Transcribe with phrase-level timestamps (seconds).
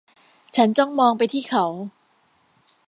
[0.55, 1.65] ฉันจ้องมองไปที่เขา